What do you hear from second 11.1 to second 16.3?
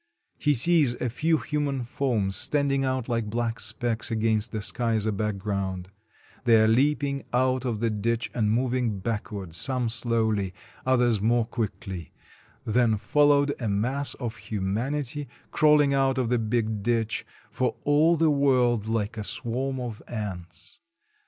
more quickly; then followed a mass of humanity, crawling out of